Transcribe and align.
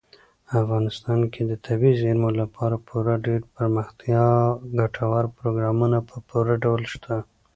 افغانستان 0.59 1.19
کې 1.33 1.41
د 1.45 1.53
طبیعي 1.65 1.93
زیرمې 2.01 2.31
لپاره 2.41 2.75
پوره 2.87 3.15
دپرمختیا 3.25 4.25
ګټور 4.79 5.23
پروګرامونه 5.37 5.97
په 6.09 6.15
پوره 6.27 6.53
ډول 6.63 6.81
شته. 6.93 7.15